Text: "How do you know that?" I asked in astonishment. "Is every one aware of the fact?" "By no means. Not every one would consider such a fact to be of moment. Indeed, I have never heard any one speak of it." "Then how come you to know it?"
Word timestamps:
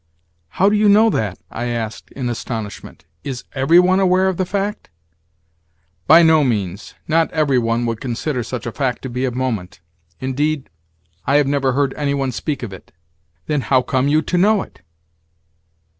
"How 0.57 0.67
do 0.67 0.75
you 0.75 0.89
know 0.89 1.11
that?" 1.11 1.37
I 1.51 1.65
asked 1.65 2.09
in 2.13 2.27
astonishment. 2.27 3.05
"Is 3.23 3.43
every 3.53 3.77
one 3.77 3.99
aware 3.99 4.27
of 4.29 4.37
the 4.37 4.47
fact?" 4.47 4.89
"By 6.07 6.23
no 6.23 6.43
means. 6.43 6.95
Not 7.07 7.29
every 7.29 7.59
one 7.59 7.85
would 7.85 8.01
consider 8.01 8.41
such 8.41 8.65
a 8.65 8.71
fact 8.71 9.03
to 9.03 9.09
be 9.09 9.25
of 9.25 9.35
moment. 9.35 9.79
Indeed, 10.19 10.71
I 11.27 11.35
have 11.35 11.45
never 11.45 11.73
heard 11.73 11.93
any 11.97 12.15
one 12.15 12.31
speak 12.31 12.63
of 12.63 12.73
it." 12.73 12.91
"Then 13.45 13.61
how 13.61 13.83
come 13.83 14.07
you 14.07 14.23
to 14.23 14.39
know 14.39 14.63
it?" 14.63 14.81